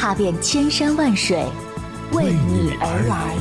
[0.00, 1.44] 踏遍千山万水，
[2.12, 3.36] 为你而来。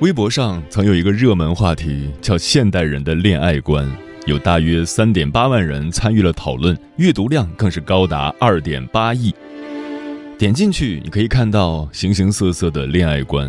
[0.00, 3.86] 微博上曾有一个热门话题叫“现代人的恋爱观”，
[4.26, 9.32] 有大约三点八万人参与了讨论，阅读量更是高达二点八亿。
[10.36, 13.48] 点进去，你可以看到形形色色的恋爱观。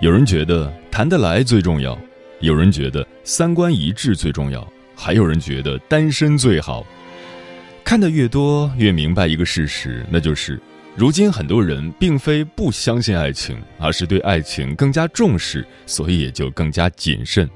[0.00, 1.96] 有人觉得谈得来最重要，
[2.40, 6.86] 有人觉得三观一致最重要，还有人觉得单身最好。
[7.84, 10.58] 看得越多，越明白一个事实，那就是。
[10.96, 17.46] 如今很多人并非不相信爱情，而是对爱情更加重视，所以也就更加谨慎。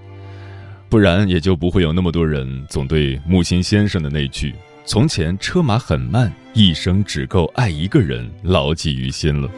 [0.91, 4.53] 不然也就不会有那么多人总对木心先生的那句
[4.85, 9.49] “从前车马很慢，一生只够爱一个人”牢记于心了。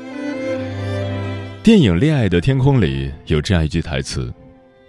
[1.62, 4.30] 电影《恋爱的天空》里有这样一句台词：“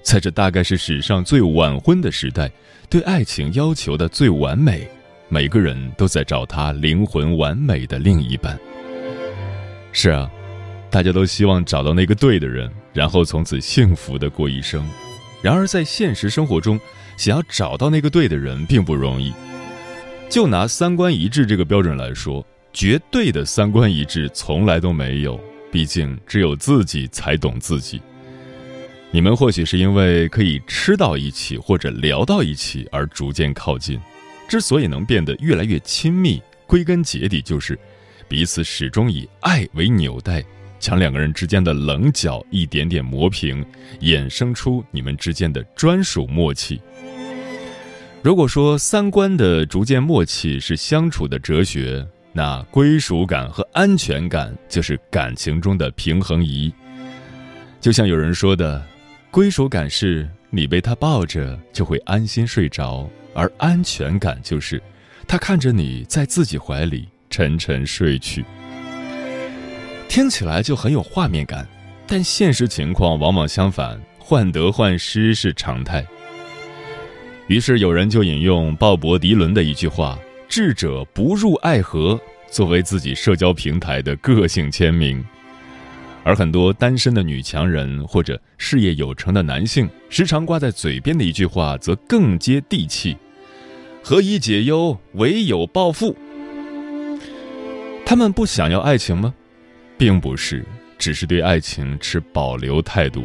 [0.03, 2.51] 在这大概是史上最晚婚的时代，
[2.89, 4.85] 对爱情要求的最完美，
[5.29, 8.59] 每个人都在找他灵魂完美的另一半。”
[9.93, 10.29] 是啊，
[10.89, 14.85] 大家都希望找到那个对的人，然后从此幸福的过一生。
[15.43, 16.79] 然而在现实生活中，
[17.17, 19.31] 想要找到那个对的人并不容易。
[20.29, 25.39] 就拿三观一致这个标准来说，绝对的三观一致从来都没有。
[25.69, 27.99] 毕竟只有自己才懂自己。
[29.11, 33.99] 你们或许是因为可以吃到一起或者聊到一起而逐渐靠近。
[34.47, 37.77] 之所以能变得越来越亲密，归根结底就是。
[38.29, 40.43] 彼此始终以爱为纽带，
[40.83, 43.65] 将两个人之间的棱角一点点磨平，
[44.01, 46.81] 衍生出你们之间的专属默契。
[48.21, 56.69] 如果说三观的逐渐默契是相处的哲学，那归属感和安全感就是感情中的平衡仪。
[57.79, 58.85] 就像有人说的，
[59.31, 64.83] 归属感是你被他抱着就会安心睡着，而安全感就是
[65.25, 67.07] 他看着你在自己怀里。
[67.29, 68.45] 沉沉睡去，
[70.13, 71.67] 听起来就很有画面感，
[72.05, 76.05] 但现实情况往往相反，患得患失是常态。
[77.47, 80.15] 于是有人就引用鲍勃迪伦的一句话
[80.47, 85.25] ：“智者不入爱河”作为自己社交平台的个性签名，
[86.23, 93.17] 而很多单身的女强人或者事业有成的男性，时常挂在嘴边的一句话则更接地气
[94.05, 96.15] ：“何以解忧，唯有暴富。”
[98.05, 99.33] 他们不想要爱情吗？
[99.97, 100.65] 并不是，
[100.97, 103.23] 只是对爱情持保留态度。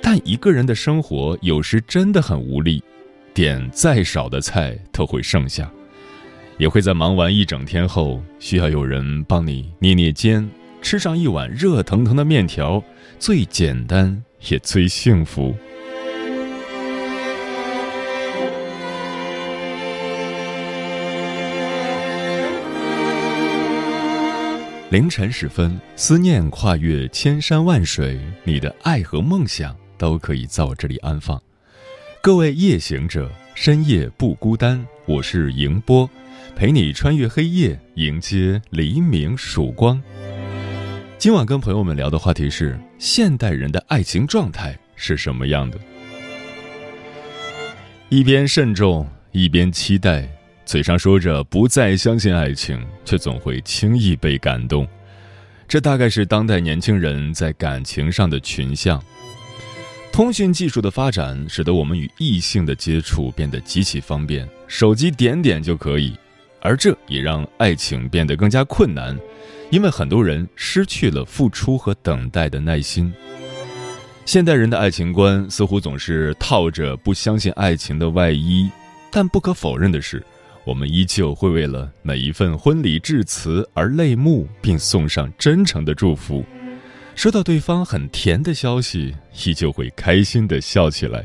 [0.00, 2.82] 但一个人的生活有时真的很无力，
[3.34, 5.70] 点再少的菜都会剩下，
[6.56, 10.48] 也会在忙完一整天后，需要有人帮你捏捏肩，
[10.80, 12.82] 吃上一碗热腾腾的面条，
[13.18, 15.54] 最简单也最幸福。
[24.90, 31.38] 凌晨时分，思念跨越千山万水，你的爱和梦想都可以在我这里安放。
[32.22, 36.08] 各位夜行者，深夜不孤单，我是迎波，
[36.56, 40.02] 陪你穿越黑夜，迎接黎明曙光。
[41.18, 45.78] 今晚跟朋友们聊的话题是：现代人的爱情状态是什么样的？
[48.08, 50.26] 一边慎重，一边期待。
[50.68, 54.86] 嘴上说着不再相信爱情，却总会轻易被感动，
[55.66, 59.02] 这大概是当代年轻人在感情上的群像。
[60.12, 66.14] 通讯技术的发展使得我们与异性的接触变得极其方便，手机点点就可以，
[66.60, 69.18] 而这也让爱情变得更加困难，
[69.70, 73.10] 因为很多人失去了付出和等待的耐心。
[74.26, 78.70] 现代人的爱情观似乎总是套着不相信爱情的外衣，
[79.10, 80.22] 但不可否认的是。
[80.68, 86.44] 我们依旧会为了每一份婚礼致辞而泪目，并送上真诚的祝福。
[87.14, 89.14] 收到对方很甜的消息，
[89.46, 91.24] 依旧会开心的笑起来。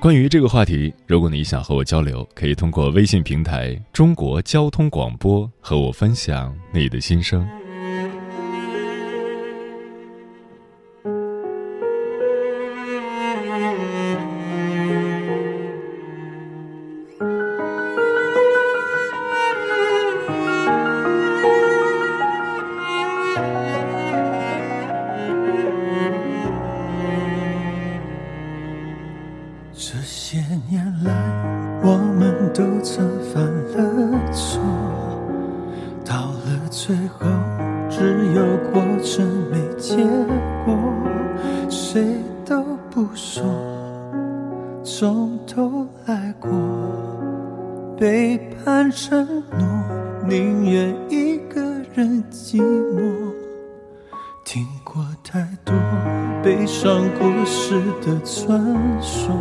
[0.00, 7.46] 关于这个话题，如果你想和我交流，可以通过微信平台“中国交通广播”和我分享你的心声。
[50.26, 51.60] 宁愿一个
[51.94, 53.30] 人寂寞
[54.42, 55.74] 听过太多
[56.42, 58.58] 悲伤故事的传
[59.02, 59.36] 说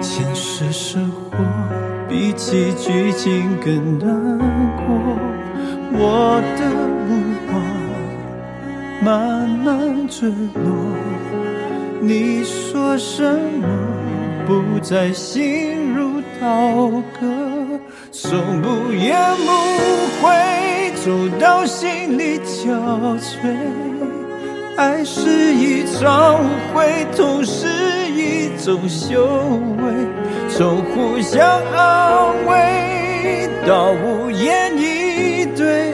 [0.00, 1.38] 现实生活
[2.08, 4.38] 比起剧情更难
[4.76, 5.18] 过
[5.92, 6.70] 我的
[7.08, 7.60] 目光
[9.02, 10.72] 慢慢坠落
[12.00, 13.24] 你说什
[13.60, 13.66] 么
[14.46, 17.43] 不再心如刀割。
[18.26, 19.52] 从不言不
[20.22, 23.54] 悔，走到心里憔悴。
[24.78, 27.66] 爱是一场误会，痛是
[28.10, 29.28] 一种修
[29.76, 29.92] 为，
[30.48, 33.50] 从互相安慰。
[33.66, 35.92] 到无言以对，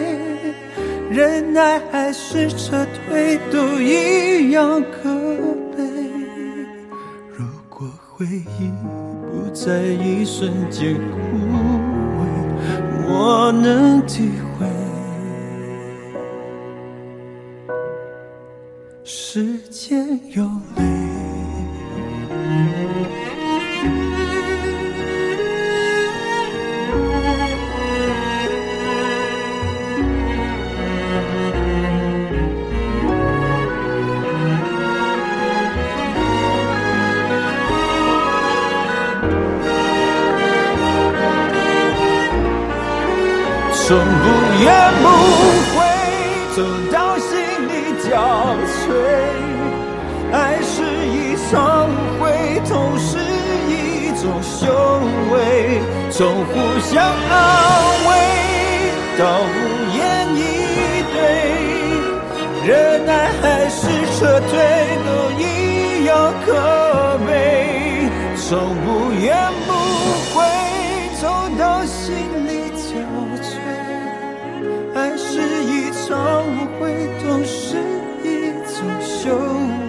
[1.10, 5.10] 忍耐还是撤退，都一样可
[5.76, 5.82] 悲。
[7.36, 8.70] 如果回忆
[9.26, 11.79] 不在一瞬间枯萎，
[13.12, 14.66] 我能体会。
[19.02, 20.48] 时间有
[54.20, 54.67] 种修
[55.32, 55.81] 为。
[56.11, 57.32] 从互相安
[58.08, 58.11] 慰
[59.19, 59.50] 到无
[59.96, 60.00] 言
[60.37, 60.38] 以
[61.14, 61.17] 对，
[62.67, 62.69] 忍
[63.06, 63.78] 耐还是
[64.19, 64.52] 撤退，
[65.06, 65.08] 都
[65.40, 66.11] 一样
[66.44, 66.49] 可
[67.26, 67.28] 悲。
[68.37, 68.49] 从
[68.84, 69.28] 不言
[69.67, 69.69] 不
[70.34, 70.38] 悔，
[71.20, 71.23] 走
[71.58, 72.14] 到心
[72.46, 72.50] 里。
[74.93, 77.78] 爱是一场误会，都是
[78.25, 79.31] 一种修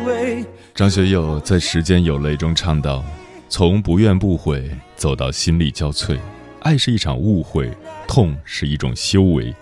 [0.06, 0.46] 为。
[0.76, 3.04] 张学友在《时间有泪》中唱道
[3.52, 6.18] ：“从不怨不悔走到心力交瘁，
[6.62, 7.70] 爱是一场误会，
[8.08, 9.54] 痛是一种修为。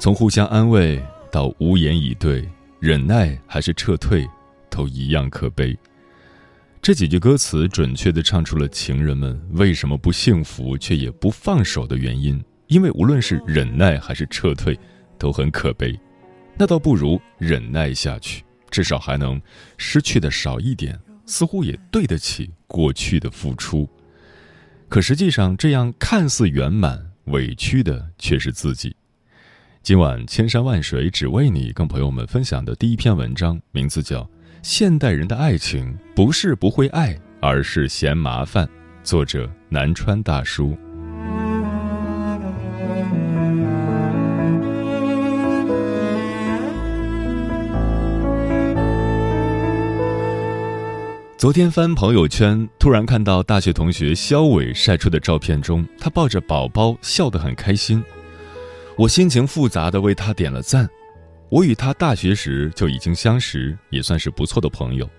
[0.00, 1.00] 从互相安慰
[1.30, 2.44] 到无言以对，
[2.80, 4.28] 忍耐还是撤退，
[4.68, 5.78] 都一样可悲。”
[6.82, 12.44] 这几句歌词准确地唱出了情人们为什么不幸福却也不放手的原因。
[12.66, 14.76] 因为无论是忍耐还是撤退，
[15.16, 15.96] 都很可悲，
[16.58, 19.40] 那倒不如忍耐下去，至少还能
[19.76, 23.88] 失去的少一点，似乎也对得起过去的付出。
[24.88, 28.94] 可实际上，这样看似圆满，委屈的却是自己。
[29.82, 34.22] 今晚千山万水只为你，跟朋友们分享的第一篇文章，名字叫
[34.62, 38.66] 《现代人的爱情不是不会爱，而是嫌麻烦》，
[39.02, 40.76] 作者南川大叔。
[51.36, 58.02] 昨天翻朋友圈，突然看到大学同学肖伟晒出的照片中，他抱着宝宝笑得很开心。
[58.96, 60.88] 我心情复杂的为他点了赞。
[61.50, 65.10] 我与他大学时就已经相识，也算是不错的朋友。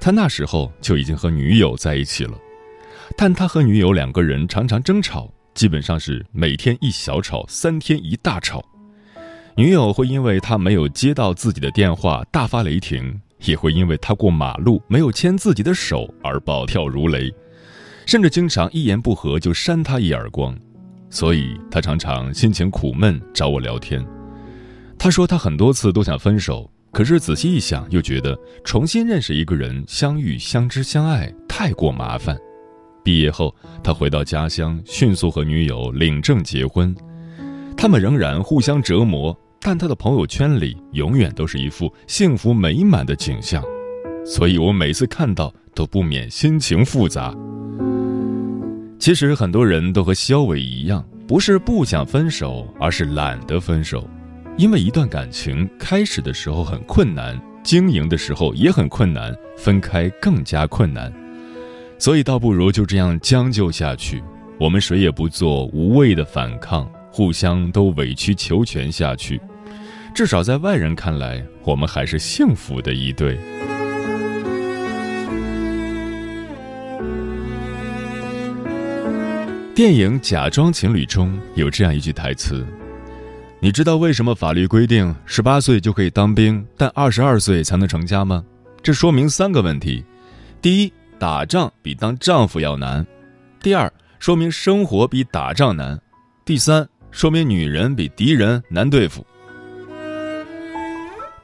[0.00, 2.36] 他那时候就已经和女友在一起了，
[3.14, 8.64] 但他和女友两个人常常争吵，基本上是每天一小吵，三天一大吵。
[9.54, 13.20] 女友会因为他没有接到自己的电话大发雷霆。
[13.44, 17.32] 也会因为他过马路没有牵自己的手而暴跳如雷，
[18.06, 20.56] 甚至经常一言不合就扇他一耳光，
[21.10, 24.04] 所以他常常心情苦闷找我聊天。
[24.98, 32.36] 他说他很多次都想分手，可是仔细一想又觉得重新认识一个人，相遇、相知、相爱太过麻烦。
[33.04, 36.94] 毕业后，他回到家乡，迅速和女友领证结婚，
[37.76, 39.34] 他们仍然互相折磨。
[39.60, 43.62] 但他的朋友圈里永远都是一副幸福美满的景象，
[44.24, 47.34] 所以我每次看到都不免心情复杂。
[48.98, 54.08] 其实很多人都和肖伟一样，不是不想分手，而是懒得分手。
[54.56, 61.12] 因为一段感情开始的时候很困难，经营的时候也很困难，分开更加困难，
[61.96, 64.22] 所以倒不如就这样将就下去。
[64.58, 69.40] 我们谁也不做无谓的反抗，互相都委曲求全下去。
[70.14, 73.36] 至少在外人看来，我们还是幸福的一对。
[79.74, 82.64] 电影《假装情侣》中有这样一句台词
[83.58, 88.44] ：“你知道为什么法律规定十八岁就可以当兵，但二十二岁才能成家吗？
[88.80, 90.04] 这说明三个问题：
[90.62, 93.04] 第一，打仗比当丈夫要难；
[93.60, 95.96] 第二，说明生活比打仗难；
[96.44, 99.26] 第三，说明女人比敌人难对付。”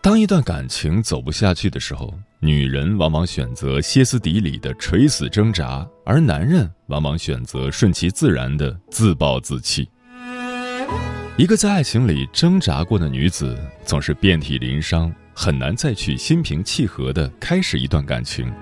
[0.01, 9.89] 当一段感情走不下去的时候，女人往往选择歇斯底里的垂死挣扎，而男人往往选择顺其自然的自暴自弃。
[11.39, 18.53] 一个在爱情里挣扎过的女子，总是遍体鳞伤，很难再去心平气和的开始一段感情。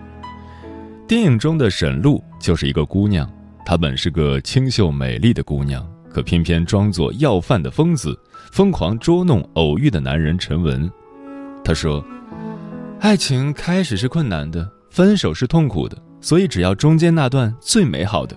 [1.09, 3.29] 电影中的沈露就是一个姑娘，
[3.67, 8.19] 她本是个清秀美丽的姑娘，可偏偏装作要饭的疯子，
[8.51, 10.91] 疯狂捉弄偶遇的男人陈文。
[11.65, 12.05] 他说
[13.01, 18.37] ：“爱情开始是困难的，分手是痛苦的，所以只要中间那段最美好的。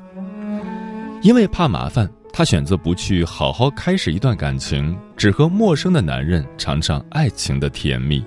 [1.22, 8.24] 因为怕麻烦，他选择不去好好开始一段感情，只和陌生的男人尝尝爱情的甜蜜，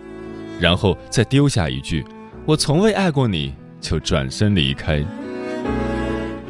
[0.61, 2.05] 然后再丢下一句
[2.45, 5.03] ‘我从未爱过你’，就转身离开。”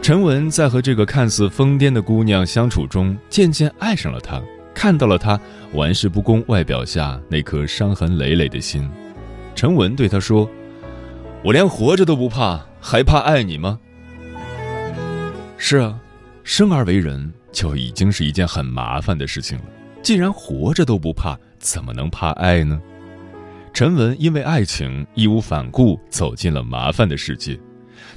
[0.01, 4.43] 陈文在和这个看似疯癫的姑娘相处中，渐渐爱上了她。
[4.75, 5.39] 看到了她
[5.75, 8.89] 玩世不恭外表下那颗伤痕累累的心，
[9.55, 10.49] 陈文对她说
[11.45, 13.79] ：“我连活着都不怕，还怕爱你吗？”
[15.59, 15.99] 是啊，
[16.43, 19.65] 生而为人就已经是一件很麻烦的事情了。
[20.01, 22.81] 既然活着都不怕，怎么能怕爱呢？
[23.75, 27.59] 陈文因为爱情义无反顾走进了麻烦的世界，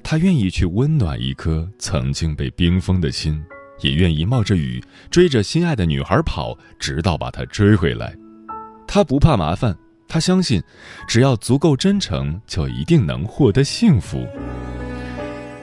[0.03, 3.41] 他愿意去温暖一颗曾经被冰封的心。
[3.83, 4.79] 也愿意冒着雨
[5.09, 8.15] 追着心爱的女孩跑，直到把她追回来。
[8.85, 9.75] 他不怕麻烦，
[10.07, 10.61] 他相信，
[11.07, 14.27] 只要足够真诚，就一定能获得幸福。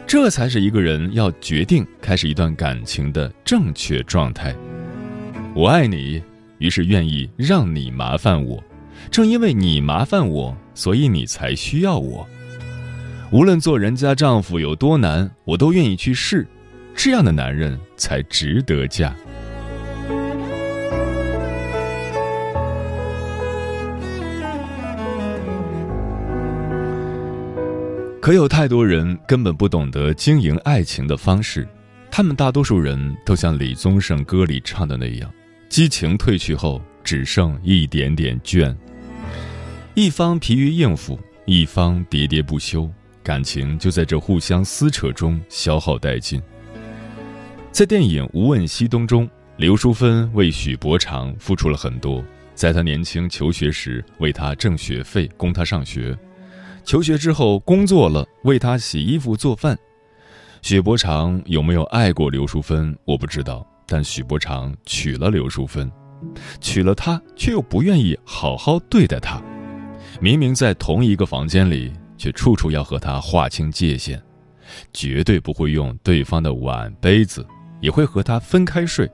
[0.05, 4.53] 这才是一个人要决定开始一段感情的正确状态。
[5.55, 6.21] 我爱你，
[6.59, 8.61] 于是愿意让你麻烦我。
[9.13, 12.29] 正因为你麻烦我，所以你才需要我。
[13.31, 16.47] 无论做人家丈夫有多难，我都愿意去试。
[16.95, 19.15] 这样的男人才值得嫁。
[28.19, 31.69] 可有太多人根本不懂得经营爱情的方式，
[32.11, 35.31] 他们大多数人都像李宗盛歌里唱的那样，
[35.69, 38.75] 激情褪去后只剩一点点倦。
[39.95, 42.91] 一方疲于应付，一方喋喋不休，
[43.29, 46.41] 感情就在这互相撕扯中消耗殆尽。
[47.71, 52.25] 在电影《无问西东》中，刘淑芬为许伯常付出了很多。
[52.55, 56.17] 在他年轻求学时，为他挣学费，供他上学；
[56.87, 59.79] 求学之后工作了，为他洗衣服、做饭。
[60.63, 63.63] 许伯常有没有爱过刘淑芬，我不知道。
[63.87, 65.93] 但许伯常娶了刘淑芬，
[66.63, 69.39] 娶了她，却又不愿意好好对待她。
[70.19, 74.21] 明明在同一个房间里，却处处要和他划清界限，
[74.93, 77.47] 绝对不会用对方的碗杯子。
[77.81, 79.09] 也会和他分开睡，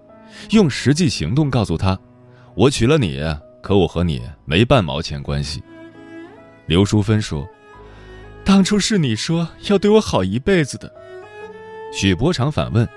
[0.53, 1.99] 用实际行动告诉他
[2.57, 3.21] ：“我娶了你，
[3.63, 5.63] 可我和你没半毛钱关系。”
[6.65, 7.47] 刘淑芬说
[8.43, 10.91] ：“当初是你说要对我好一辈子的。”
[11.93, 12.89] 许伯常反问：“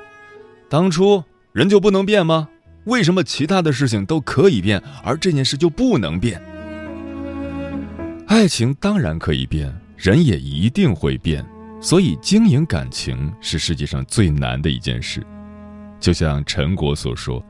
[0.72, 1.22] 当初
[1.52, 2.48] 人就不能变吗？
[2.86, 6.42] 为什么其他的事情都可以变，而这件事就不能变？”
[8.28, 11.44] 爱情当然可以变，人也一定会变，
[11.82, 15.26] 所以经营感情是世界上最难的一件事。
[16.00, 17.44] 就像陈果所说：“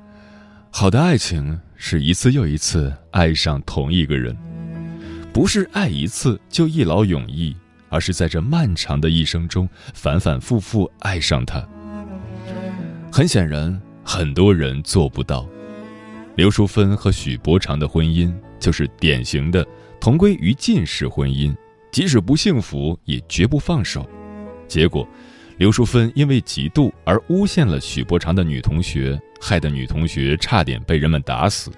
[0.71, 4.35] 好的爱情是一次又一次爱上同一个人，
[5.33, 7.53] 不是爱一次就一劳永逸，
[7.89, 11.61] 而是在这漫长的一生中反反复复爱上他。”
[13.11, 15.45] 很显然，很多人做不到。
[16.35, 19.67] 刘淑芬和许伯常的婚姻就是典型的
[19.99, 21.53] 同归于尽式婚姻，
[21.97, 24.07] 即使不幸福，也绝不放手。
[24.67, 25.07] 结果。
[25.57, 31.71] 刘淑芬因为嫉妒而诬陷了许伯常的女同学，害得女同学差点被人们打死。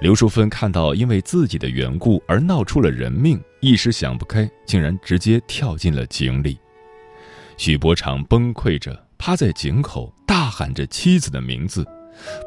[0.00, 6.56] 刘淑芬看到因为自己的缘故而闹出了人命，一时想不开，竟然直接跳进了井里。
[7.56, 11.84] 许伯常崩溃着趴在井口，大喊着妻子的名字。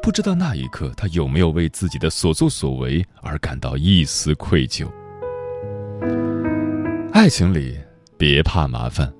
[0.02, 4.90] 不知道那一刻他有没有为自己的所作所为而感到一丝愧疚。
[7.20, 7.78] 爱情里
[8.16, 9.12] 别怕麻烦，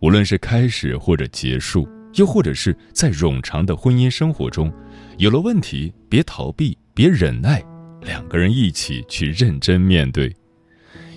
[0.00, 4.72] 无论是开始或者结束，又或者是在冗长的婚姻生活中，
[5.18, 7.62] 有了问题别逃避，别忍耐，
[8.00, 10.34] 两个人一起去认真面对。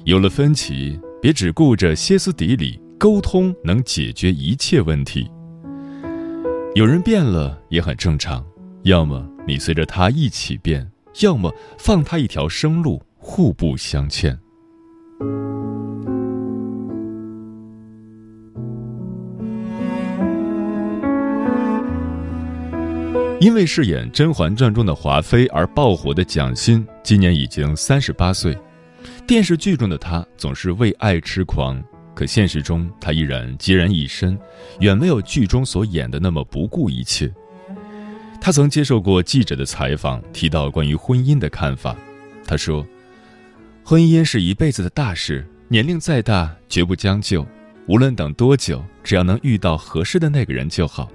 [0.03, 5.31] 有了分歧，别只顾着歇斯底里，沟通能解决一切问题。
[6.75, 8.45] 有人变了也很正常。
[8.83, 10.85] 要么你随着他一起变，
[11.21, 14.37] 要么放他一条生路，互不相欠。
[23.45, 28.57] 因为饰演《甄嬛传》中的华妃而爆火的蒋欣，今年已经三十八岁。
[29.27, 31.79] 电视剧中的她总是为爱痴狂，
[32.15, 34.35] 可现实中她依然孑然一身，
[34.79, 37.31] 远没有剧中所演的那么不顾一切。
[38.41, 41.95] 他曾接受过记者的采访，提到关于婚姻的看法。
[42.47, 42.83] 他说
[43.85, 47.45] ：“婚姻是一辈子的大事，年龄再大绝不将就，
[47.85, 51.11] 无论等多久，只要能遇到合适的那个人就好。”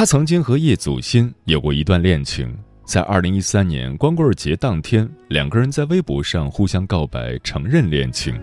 [0.00, 8.34] 他曾经和叶祖新有过一段恋情，在二零一三年光棍节当天，两个人在微博上互相告白，承认恋情。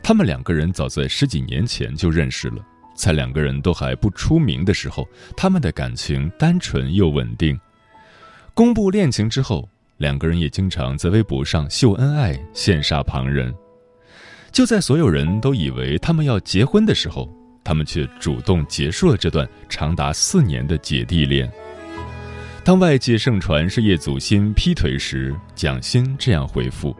[0.00, 2.64] 他们两个人早在十几年前就认识了。
[2.94, 5.04] 在两个人都还不出名的时候，
[5.36, 7.58] 他们的感情单纯又稳定。
[8.54, 13.52] 公布恋情之后，两个人也经常在微博上秀恩爱，羡煞旁人。
[14.52, 17.28] 就在所有人都以为他们要结婚的时候，
[17.66, 21.50] 他们却主动结束了这段长达四年的姐弟恋。
[22.62, 26.96] 当外界盛传是叶祖新劈腿时，蒋欣这样回复：“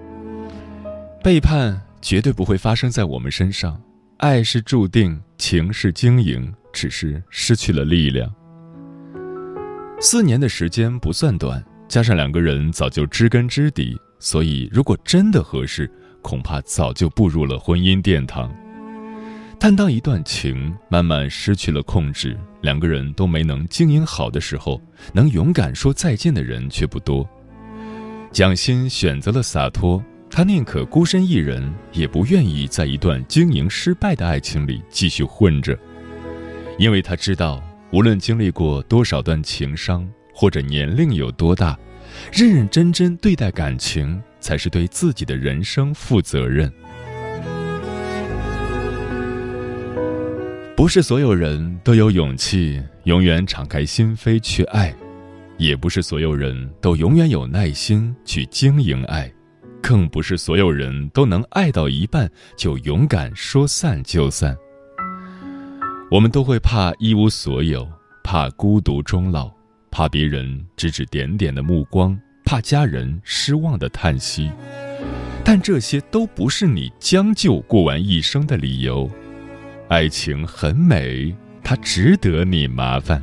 [1.22, 3.80] 背叛绝对不会发生在我们身上。”
[4.18, 8.28] 爱是注定，情是经营，只是失去了力量。
[10.00, 15.88] 四年的时间不算短，加上两个人早就知根知底，所以如果真的合适，
[16.22, 18.52] 恐怕早就步入了婚姻殿堂。
[19.58, 24.80] 但当一段情慢慢失去了控制，两个人都没能经营好的时候，
[25.12, 27.28] 能勇敢说再见的人却不多。
[28.30, 30.02] 蒋欣选择了洒脱。
[30.28, 35.78] 他宁可孤身一人，也不愿意在一段经营失败的爱情里继续混着，
[36.78, 41.78] 因为他知道，无论经历过多少段情伤，或者年龄有多大，
[42.32, 46.70] 认认真真对待感情，才是对自己的人生负责任。
[50.76, 54.94] 不是所有人都有勇气永远敞开心扉去爱，
[55.56, 59.32] 也不是所有人都永远有耐心去经营爱。
[59.82, 64.54] 更不是所有人都能爱到一半就勇敢说散就散。
[66.10, 67.88] 我们都会怕一无所有，
[68.22, 69.50] 怕孤独终老，
[69.90, 74.50] 怕别人指指点点的目光，怕家人失望的叹息。
[75.42, 79.10] 但这些都不是你将就过完一生的理由。
[79.88, 83.22] 爱情很美它值得你麻烦。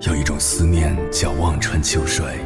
[0.00, 2.45] 有一种思念叫望穿秋水。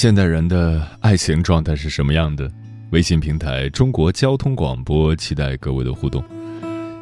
[0.00, 2.50] 现代人的爱情状态是什么样的？
[2.90, 6.24] 微信平台中国交通广播，期待各位的互动。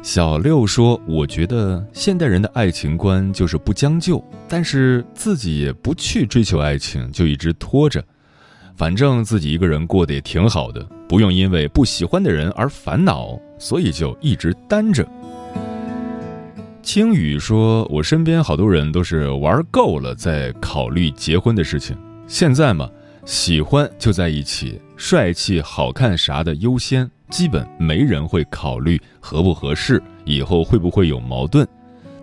[0.01, 8.03] 小六说：“我觉得现代人的爱情观就是不将就，但是自己也不去追求爱情，就一直拖着。
[8.75, 15.07] 反正自己一个人过得也挺好的，不用因为不喜欢的人而烦恼，所以就一直单着。”
[16.83, 21.95] 青雨说：“我身边好多人都是玩够了，再考虑结婚的事情。”
[22.29, 22.87] 现在嘛，
[23.25, 31.67] 喜欢就在一起，帅气、好看啥的优先，基本没人会考虑合不合适，以后会不会有矛盾。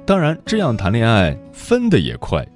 [0.07, 2.47] 当然，这样谈恋爱分的也快。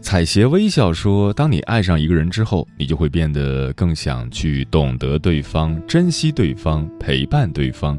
[0.00, 7.98] 彩鞋微笑说：“当你爱上一个人之后，你就会变得更想去懂得对方、珍惜对方、陪伴对方。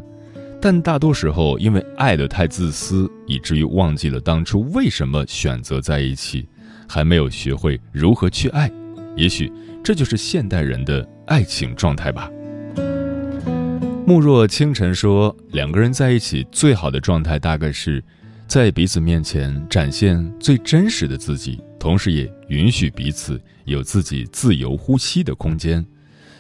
[0.60, 6.48] 但大多时候，因为爱的太自私，以至于忘记了当初为什么选择在一起，
[6.88, 8.72] 还没有学会如何去爱。
[9.16, 9.52] 也许
[9.84, 12.30] 这就是现代人的爱情状态吧。”
[14.08, 18.04] 慕若清晨说：“两个人在一起最好的状态，大概是
[18.48, 25.84] 在彼此面前展现最真实的自己，同时也允许彼此有自己自由呼吸的空间，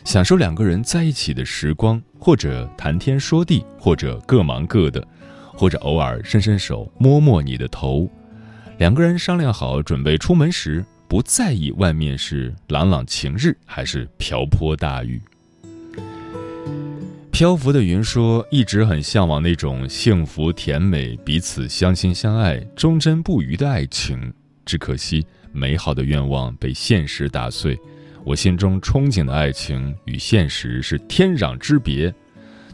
[0.03, 5.03] 享受两个人在一起的时光，或者谈天说地，或者各忙各的，
[5.51, 8.07] 或者偶尔伸伸手摸摸你的头。
[8.77, 15.21] 两个人商量好准备出门时，不在意外面是朗朗晴日还是瓢泼大雨。”
[17.31, 24.33] 漂浮的云说：“一直很向往那种幸福甜美、彼此相亲相爱、忠贞不渝的爱情。
[24.65, 27.77] 只可惜，美好的愿望被现实打碎。
[28.23, 32.13] 我心中憧憬的爱情与现实是天壤之别，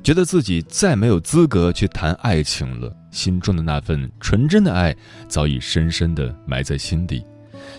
[0.03, 2.95] 觉得自己再没有资格去谈爱情了。
[3.11, 4.95] 心中的那份纯真的爱
[5.27, 7.23] 早已深深地埋在心底。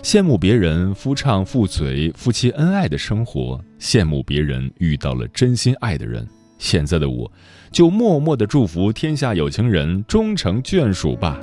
[0.02, 6.26] 羡慕别人夫唱妇随、夫妻恩爱的生活，羡慕别人遇到了真心爱的人。”
[6.58, 7.30] 现在的我，
[7.72, 11.40] 就默默的祝福天下有情人终成眷属吧。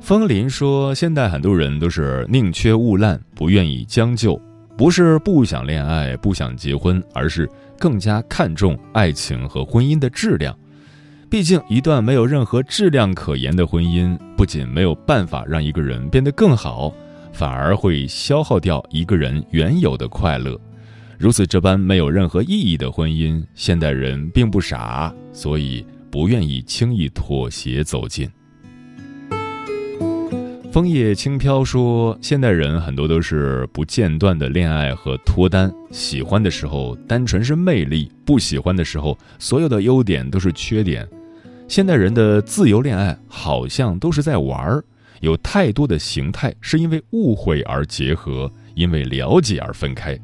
[0.00, 4.40] 风林说：“现在很多人都是宁缺毋滥，不愿意将就，
[4.76, 10.56] 不是不想恋爱、不想结婚，而是更加看重爱情和婚姻的质量。
[11.34, 16.94] 毕竟，一段没有任何质量可言的婚姻，不仅没有办法让一个人变得更好，
[17.32, 20.56] 反而会消耗掉一个人原有的快乐。”
[21.18, 28.30] 如此这般没有任何意义的婚姻，现代人并不傻，所以不愿意轻易妥协走近。
[30.70, 41.04] 枫叶轻飘说，现代人很多都是不间断的恋爱和脱单，喜欢的时候单纯是魅力，不喜欢的时候所有的优点都是缺点。
[41.66, 44.84] 现代人的自由恋爱好像都是在玩儿，
[45.20, 50.18] 有太多的形态是因为误会而结合，因为了解而分开。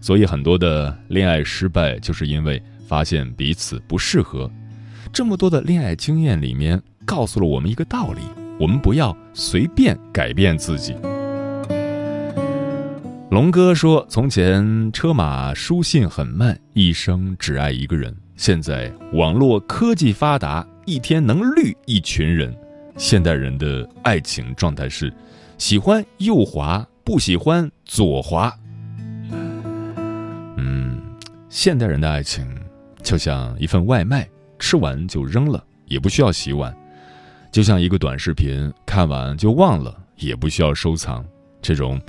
[0.00, 4.50] 所以很多的恋爱失败，就是因为发现彼此不适合。
[5.12, 8.20] 这么多的恋爱经验里面，告诉了我们一个道理：
[8.58, 10.94] 我们不要随便改变自己。
[13.30, 18.14] 龙哥说：“从前车马书信很慢，一生只爱一个人。
[18.36, 22.54] 现在网络科技发达，一天能绿一群人。
[22.96, 25.12] 现代人的爱情状态是：
[25.58, 28.52] 喜欢右滑，不喜欢左滑。”
[30.56, 31.00] 嗯
[31.48, 32.46] 现代人的爱情，
[33.02, 36.72] 就像一份外卖，吃完就扔了，也不需要洗碗；
[37.50, 41.24] 就像一个短视频，看完就忘了，也不需要收藏。
[41.60, 42.00] 这种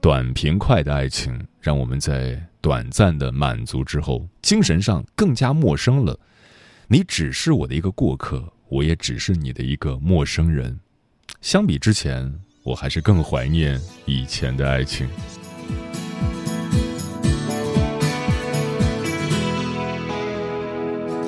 [0.00, 6.18] 短平快的爱情，让我们在短暂的满足之后，精神上更加陌生了。
[6.86, 10.78] 你只是我的一个过客，我也只是你的一个陌生人。
[11.40, 12.30] 相比之前，
[12.62, 15.08] 我还是更怀念以前的爱情。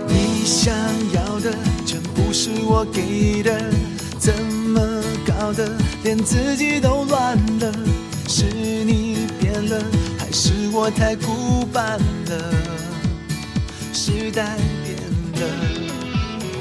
[0.07, 0.75] 你想
[1.15, 1.55] 要的
[1.87, 3.73] 全不是我给的，
[4.19, 7.73] 怎么搞的，连自己都乱了？
[8.29, 8.45] 是
[8.85, 9.83] 你变了，
[10.19, 12.55] 还是我太古板了？
[13.95, 14.59] 时代
[15.41, 15.43] 了，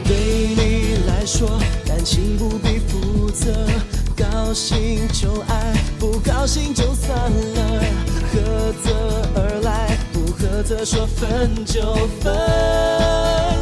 [0.05, 0.15] 对
[0.55, 3.51] 你来说，感情不必负责，
[4.15, 7.83] 高兴就爱，不高兴就算了，
[8.31, 8.91] 合则
[9.35, 12.33] 而来，不合则说分就分。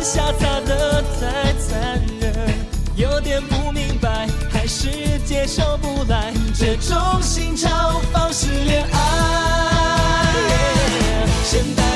[0.02, 2.54] 下洒的太残忍，
[2.96, 4.90] 有点不明白，还是
[5.26, 9.00] 接受不来这种新潮方式恋爱。
[11.46, 11.93] 现代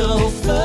[0.00, 0.08] 分
[0.46, 0.59] 就